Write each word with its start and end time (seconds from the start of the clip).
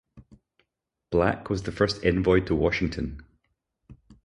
Blak 1.11 1.47
was 1.51 1.61
the 1.61 1.71
first 1.71 2.03
envoy 2.03 2.39
to 2.45 2.55
Washington. 2.55 3.23